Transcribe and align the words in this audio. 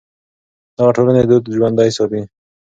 دغه 0.77 0.91
ټولنې 0.97 1.21
دود 1.29 1.43
ژوندی 1.55 1.89
ساتي. 1.97 2.21